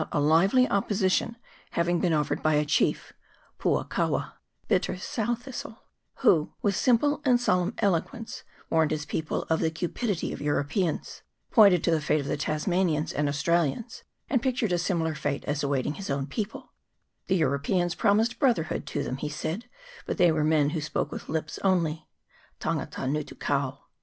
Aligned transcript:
a 0.11 0.19
lively 0.19 0.67
opposition 0.69 1.37
having 1.73 1.99
been 1.99 2.11
offered 2.11 2.41
by 2.41 2.55
a 2.55 2.65
chief, 2.65 3.13
Puakawa 3.59 4.33
(Bitter 4.67 4.93
Sowthistle), 4.95 5.77
who, 6.25 6.51
with 6.63 6.75
simple 6.75 7.21
and 7.23 7.39
solemn 7.39 7.75
eloquence, 7.77 8.41
warned 8.71 8.89
his 8.89 9.05
people 9.05 9.43
of 9.43 9.59
the 9.59 9.69
cupidity 9.69 10.33
of 10.33 10.41
Europeans, 10.41 11.21
pointed 11.51 11.83
to 11.83 11.91
the 11.91 12.01
fate 12.01 12.19
of 12.19 12.25
the 12.25 12.35
Tasmanians 12.35 13.13
and 13.13 13.29
Australians, 13.29 14.03
and 14.27 14.41
pictured 14.41 14.71
a 14.71 14.79
similar 14.79 15.13
fate 15.13 15.45
as 15.45 15.61
await 15.61 15.85
ing 15.85 15.93
his 15.93 16.09
own 16.09 16.25
people: 16.25 16.73
the 17.27 17.35
Europeans 17.35 17.93
promised 17.93 18.39
brother 18.39 18.63
hood 18.63 18.87
to 18.87 19.03
them, 19.03 19.17
he 19.17 19.29
said, 19.29 19.65
but 20.07 20.17
they 20.17 20.31
were 20.31 20.43
men 20.43 20.71
who 20.71 20.81
spoke 20.81 21.11
with 21.11 21.27
the 21.27 21.31
lips 21.31 21.59
only 21.63 22.07
(tangata 22.59 23.01
ngutu 23.07 23.37
kau). 23.39 23.81